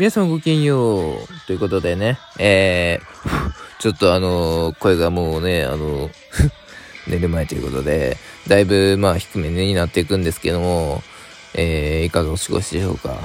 [0.00, 1.16] 皆さんごきげんよう。
[1.46, 6.12] ということでね、えー、 ちょっとあのー、声がもうね、あのー、
[7.06, 8.16] 寝る前ということで、
[8.48, 11.02] だいぶまあ低めになっていくんですけども、
[11.52, 13.18] えー、いかがお過ごしでしょうか。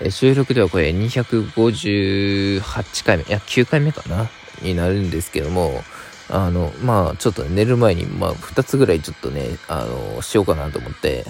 [0.00, 4.30] えー、収録ではこれ258回目、いや、9回目かな
[4.62, 5.84] になるんですけども、
[6.30, 11.26] あの、まあちょっと、寝る前に、まあ2つぐらいちょっとね、あのしようかなと思って、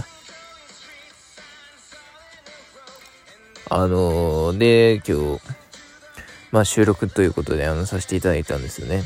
[3.71, 5.41] あのー、で、今日、
[6.51, 9.05] まあ収録ということで、あの、させていただいたんですよね。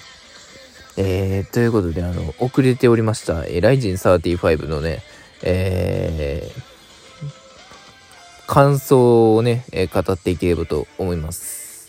[0.96, 5.02] えー、ということで、あの、遅れておりました、えー、ライジン35のね、
[5.42, 11.88] えー、感想をね、えー、語っていければと思います。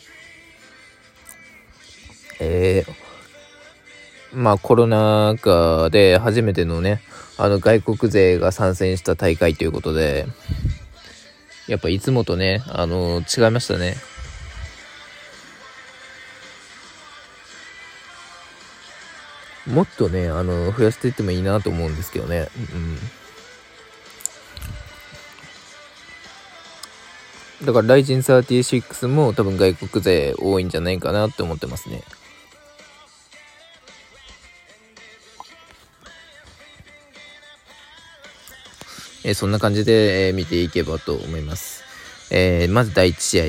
[2.39, 7.01] えー、まあコロナ禍で初めてのね、
[7.37, 10.25] あの外国勢が参戦した大会ということで、
[11.67, 13.95] やっぱいつもとね、あのー、違いましたね。
[19.67, 22.49] もっとね、あの、増やしていってもいいなと思うんですけどね。
[27.61, 27.65] うん。
[27.65, 32.03] だから、ライジン36も多分外国勢多いんじゃないかなって思ってますね。
[39.23, 41.83] えー、そんな感じで、えー、見ていけばと思います。
[42.29, 43.43] えー、まず第1試合。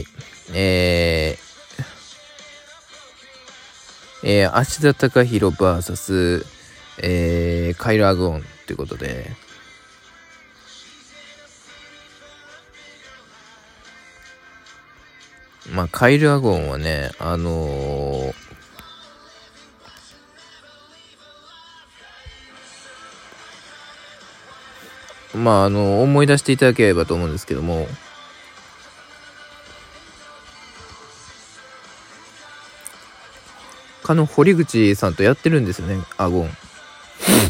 [0.53, 1.45] えー、
[4.23, 6.45] えー、芦田貴弘 VS、
[6.99, 9.31] えー、カイル・アグオンということで、
[15.73, 18.14] まあ、カイル・アゴンはね、あのー、
[25.35, 27.89] まあ、あの、思い出していただければと思うんですけども、
[34.05, 36.51] かの堀口さんとやってるんですよね、アゴン。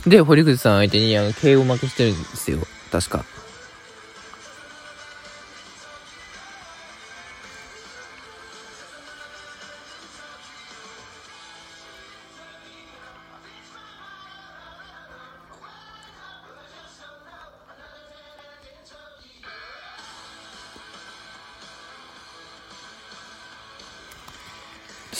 [0.06, 2.58] で、堀口さん相手にあの KO 負けしてるんですよ、
[2.90, 3.24] 確か。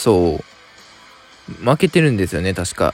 [0.04, 0.44] そ
[1.50, 1.64] う。
[1.64, 2.92] 負けてるんですよね、確か。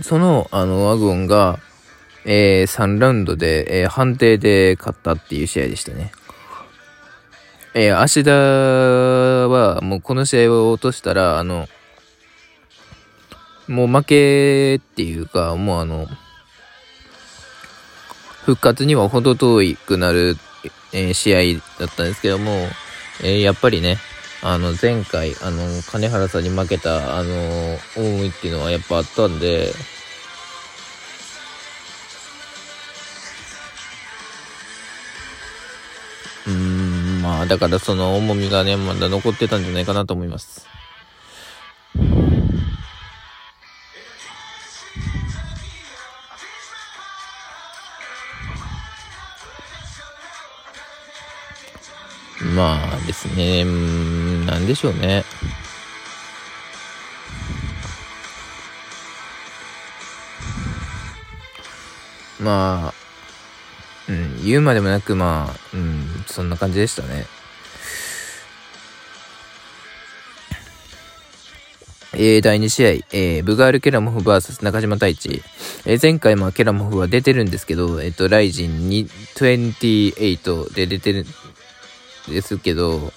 [0.00, 1.58] その、あの、ワゴンが、
[2.24, 6.12] えー、3ラウンドで、えー、判定で勝ったっていう試合でしたね。
[7.74, 11.68] えー、芦田は、もうこの試合を落としたら、あの、
[13.66, 16.06] もう負けっていうか、もうあの、
[18.50, 20.36] 復活には程遠くなる、
[20.92, 22.50] えー、試合だったんですけども、
[23.22, 23.98] えー、やっぱりね、
[24.42, 29.72] あの、前回、あの、金原さんに負けた、あの、思いっていうのはやっぱあったんで、
[36.48, 40.66] うーん、まあ、だからその重みがね、まだ残ってたんじゃないかなと思います。
[53.20, 55.24] ですね、うん、なんでしょうね。
[62.40, 62.94] まあ、
[64.08, 67.26] うん、言うまでもなく、まあ、うん、そんな感じでしたね。
[72.12, 75.42] えー、第2試合、えー、ブガール・ケラモフ VS 中島太一。
[75.86, 81.24] えー、前回、まあ、ケラモフは出てるんですけど、えっ、ー、と、ライジン28で出てる、
[82.30, 83.12] ですけど、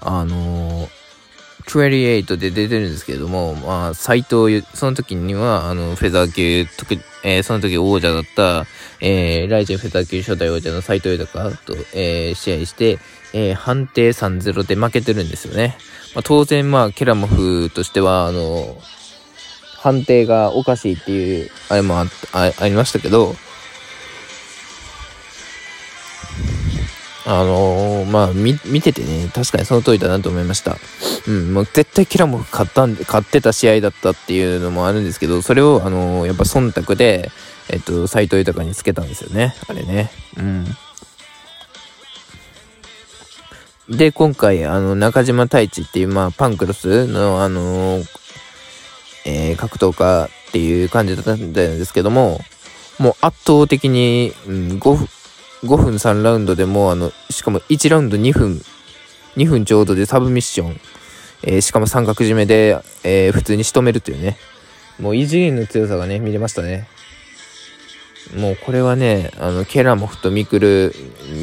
[0.00, 0.88] あの
[1.68, 6.66] 28で出てるんですけれども、まあ、斎藤、その時には、あの、フェザー級、
[7.24, 8.66] えー、その時王者だった、
[9.00, 12.98] えー、ライジンフェザー級初代王者の斎藤豊と、えー、試合して、
[13.34, 15.76] えー、判定3-0で負けてるんですよね。
[16.14, 18.80] まあ、当然、まあ、ケラモフとしては、あの、
[19.76, 23.36] 判定がおかしいっていう、あれもあありましたけど、
[27.30, 30.78] あのー、まあ、見、見ててね、確かにその通りだなと思いました。
[31.26, 37.30] うん、もう絶対キラモフ買ったんで、買ってた試合だったっていうのもあるんですけど、それを、あのー、やっぱ忖度で、
[37.68, 39.54] えっと、斎藤豊につけたんですよね。
[39.68, 40.10] あれね。
[40.38, 40.64] うん。
[43.94, 48.06] で、今回、あの、中島太一っていう、まあ、パンクロスの、あのー、
[49.26, 52.40] えー、格闘家っていう感じだったんですけども、
[52.98, 55.08] もう圧倒的に、うん、5分、
[55.64, 58.62] 5分3ラウンドでもあの、しかも1ラウンド2分、
[59.36, 60.80] 2分ちょうどでサブミッション、
[61.42, 64.36] えー、しかも三角締めで、えー、普通に仕留めるというね、
[65.00, 66.88] もう異次元の強さがね、見れましたね。
[68.36, 70.94] もうこれはね、あの、ケラモフとミクル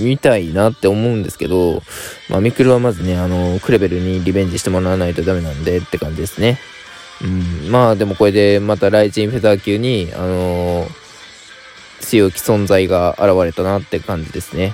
[0.03, 1.81] 見たいなって思うんですけど、
[2.29, 6.59] まあ、ミクルはまずね、あの、クレベルにリベンジしてもらわないとダメなんでって感じですね。
[7.23, 11.04] うん、まあでもこれでまたライジンフェザー級に、あのー、
[12.05, 14.73] 強き存在が現れたなって感じですね。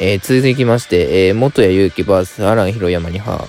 [0.00, 3.46] うん、えー、続きまして、えー、元谷祐希 VS アラン・ヒロヤマニハ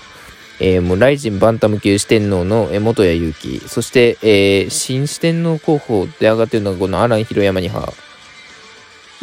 [0.63, 7.91] えー、もうライジンバンタム級四天王の、えー、元谷祐希、そして、えー、新四天王候補で上がってるのがこのアラン・ヒロヤマニハ。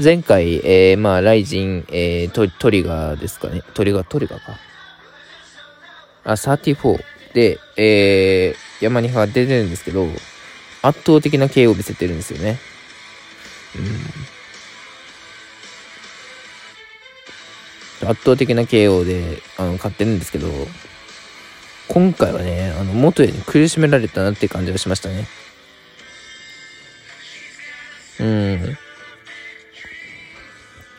[0.03, 3.63] 前回、えー、まあ、ライジン、えー、トトリガーですかね。
[3.75, 4.59] トリガー、トリガーか。
[6.25, 6.99] あ、34
[7.35, 10.09] で、えー、ヤマニハが出てるんですけど、
[10.83, 12.59] 圧倒的な KO を見せてるんですよね。
[13.77, 13.79] う
[18.07, 18.09] ん。
[18.09, 20.49] 圧倒的な KO であの勝ってるんですけど、
[21.89, 25.27] 今回はね、あの、元へに苦しめられたなって感じがしましたね。
[28.21, 28.79] うん。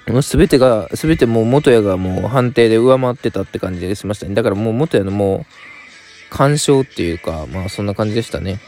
[0.07, 4.33] もう全てが、全てもう元谷がもう判定で上回ってたって感じがしましたね。
[4.33, 8.59] だからもう元谷のもう、干渉っていうか、まあそんな感じでしたね。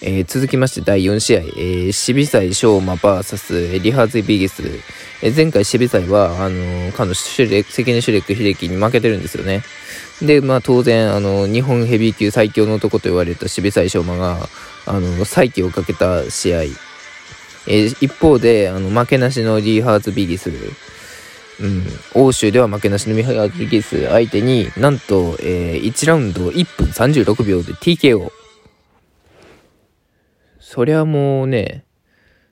[0.00, 4.62] えー、続きまして第4試合、えー、シビサイ・ショーマ VS リハーズ・ビギス。
[5.22, 9.64] えー、前回シビサイは、あのー、かのシュレ関根シュレック秀樹に負けてるんですよね。
[10.22, 14.48] で、まあ当然、あのー、日本ヘビー級最強の男と言われたシビサイ・ショーマが、
[14.86, 16.62] あのー、再起をかけた試合。
[16.62, 20.52] えー、一方で、あの、負けなしのリハーズ・ビギス。
[21.60, 21.84] うん、
[22.14, 28.30] 欧州では負けなしのミハイア・ビギス相手になんと、えー、1ラウンド1分36秒で TKO。
[30.70, 31.86] そりゃもうね、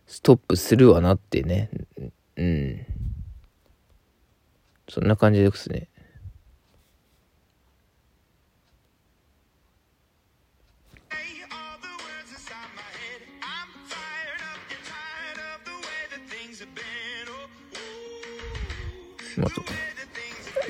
[0.06, 1.68] ストップするわなってね。
[2.36, 2.86] うん。
[4.88, 5.88] そんな感じですね。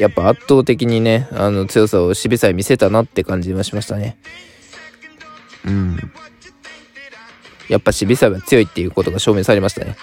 [0.01, 4.19] やっぱ圧倒的にね、あの強さをしびさえ見せたなって感じはしましたね。
[5.65, 6.13] うん。
[7.69, 9.97] やっぱ渋沢は強いっていうことが証明されましたね。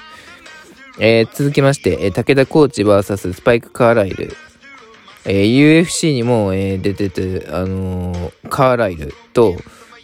[1.00, 4.36] えー、続きまして、えー、武田コーチ VS スパイク・カーライル。
[5.25, 9.56] えー、UFC にも、えー、出てて、あのー、カーライルと、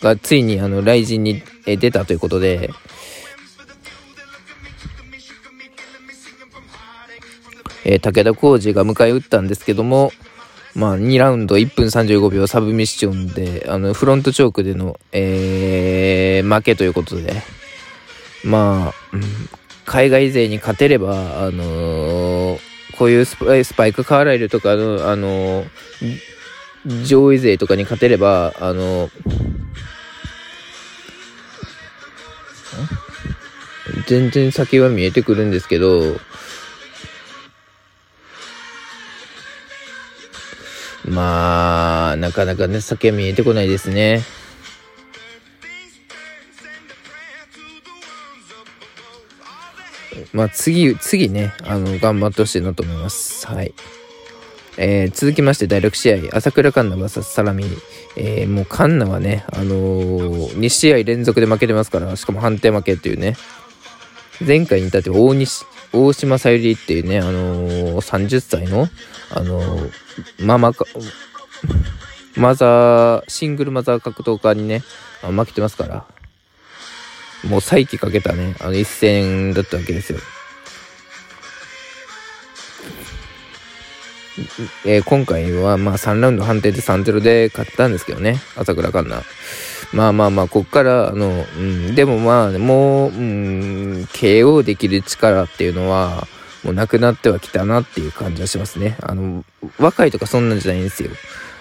[0.01, 2.71] がついにあの、雷神に、えー、出たということで、
[7.83, 10.11] えー、武田浩二が迎え撃ったんですけども、
[10.75, 17.41] まあ、2ラウンド1分35秒サブミッションで、あの、フロントチョークでの、えー、負けということで、
[18.43, 18.93] まあ、
[19.85, 22.59] 海外勢に勝てれば、あのー、
[22.97, 29.09] こういうスパイスパイク・カーライルとかの、あのー、上位勢とかに勝てれば、あの
[34.07, 36.17] 全然先は見えてくるんですけど、
[41.19, 44.21] まあ、なかなかね、先見えてこないですね。
[50.31, 53.45] まあ、次、次ね、あの、頑張ってほしいなと思います。
[53.47, 53.73] はい。
[54.77, 57.65] えー、続きまして第6試合、朝倉環奈 VS サラミ。
[58.15, 63.35] えー、もう環奈はね、あのー、2試合連続で負けてますから、しかも判定負けっていうね。
[64.45, 68.87] 前回に至って大西、大島さゆりっていうね、あのー、30歳の、
[69.31, 69.61] あの、
[70.39, 70.85] ママか、
[72.35, 74.83] マザー、シングルマザー格闘家にね、
[75.21, 76.05] 負けてますから、
[77.47, 80.19] もう再起かけたね、あの一戦だったわけですよ。
[84.85, 89.25] えー、今回はまあ3ラウンド判定で3-0で勝ったんですけどね、朝倉環奈。
[89.91, 96.27] まあまあまあ、こっから、あの、うん、でもまあ、もう、うん、KO できる力っていうのは、
[96.63, 98.97] もうなくなってはきたなっていう感じはしますね。
[99.01, 99.45] あの、
[99.77, 101.09] 若いとかそんなんじゃないんですよ。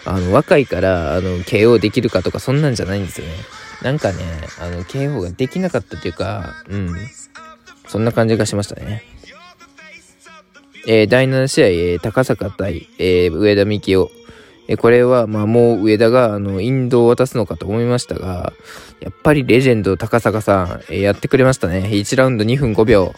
[0.05, 3.33] あの、若いから、あの、KO できるかとかそんなんじゃないんですよね。
[3.83, 4.25] なんかね、
[4.61, 6.97] あの、KO ができなかったというか、うん。
[7.87, 9.03] そんな感じがしましたね。
[10.87, 14.11] えー、第7試合、えー、高坂対、えー、上田美希夫。
[14.71, 18.53] えこれは、まあもう上田が、あの、インドを渡すのかと思いましたが、
[19.01, 21.89] やっぱりレジェンド高坂さん、えやってくれましたね。
[21.91, 23.15] 1ラウンド2分5秒。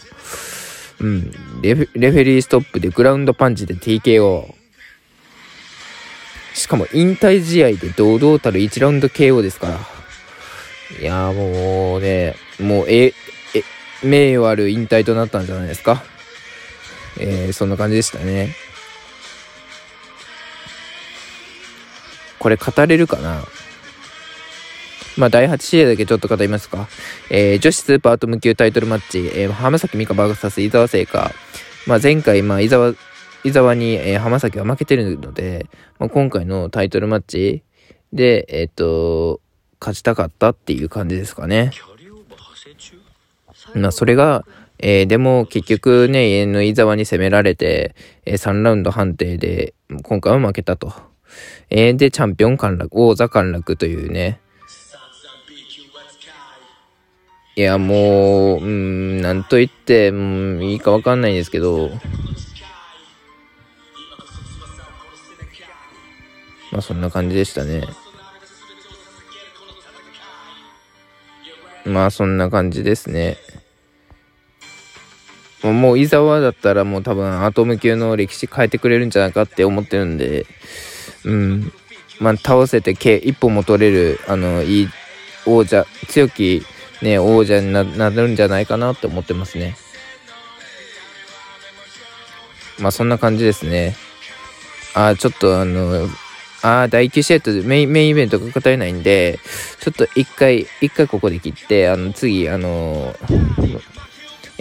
[1.01, 1.31] うん。
[1.61, 4.53] レフレフェリーストップでグラウンドパンチで TKO。
[6.53, 9.79] しかも引退試合で堂々たる1ラウンド KO ですから。
[10.99, 13.13] いやもうね、もう、え、え、
[14.03, 16.03] 名誉ある引退となったんじゃないですか。
[17.19, 18.55] えー、そんな感じでしたね。
[22.39, 23.43] これ語れるかな？
[25.21, 26.87] まあ、第8試合だけちょっと語りますか？
[27.29, 31.31] えー、女子スーパーアトム級タイトルマッチ、えー、浜崎美香 VS 伊沢聖華。
[31.85, 32.95] まあ、前回、まあ、伊沢、
[33.43, 35.67] 伊沢に、えー、浜崎は負けてるので、
[35.99, 37.61] まあ、今回のタイトルマッチ
[38.11, 39.41] で、えっ、と、
[39.79, 41.69] 勝ちたかったっていう感じですかね。
[43.75, 44.43] まあ、それが、
[44.79, 47.93] えー、でも結局ね、の伊沢に攻められて、
[48.25, 50.91] えー、3ラウンド判定で、今回は負けたと。
[51.69, 54.39] えー、で、チャンピオン陥落、王座陥落というね。
[57.55, 61.89] いや、もう、うん、なんと言って、うん、いいかわかんないんですけど、
[66.71, 67.83] まあそんな感じでしたね。
[71.85, 73.37] まあそんな感じですね。
[75.61, 80.45] もう伊沢だったらもう多分アトム級の歴史変えてくれるんじゃないかって思ってるんで、
[81.25, 81.73] うん。
[82.21, 84.89] まあ倒せて一歩も取れる、あの、いい
[85.45, 86.63] 王者、強き
[87.01, 89.75] ね、王者になるんじゃないかなって思ってますね。
[92.79, 93.95] まあそんな感じですね。
[94.93, 96.07] あ、ちょっとあの、
[96.61, 99.39] あ、第9試合とメインメインイベントが語れないんで、
[99.79, 103.15] ちょっと一回、一回ここで切って、あの、次、あの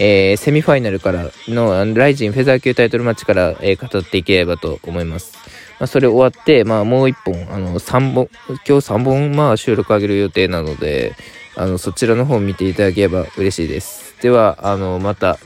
[0.02, 5.34] えー、セミファイナルからの、あのライジンフェザー級タイトルマッチから、えー、語っていければと思います。
[5.80, 11.16] まあ、それ終わって、まあ、もう一本、あの、三本、今日3本、まあ、収録あげる予定なので、
[11.56, 14.14] あの、そちらの方を見ていただければ嬉しいです。
[14.22, 15.38] では、あの、また、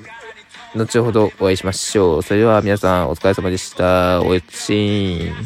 [0.74, 2.22] 後ほどお会いしましょう。
[2.22, 4.22] それでは皆さんお疲れ様でした。
[4.22, 5.34] おやちん。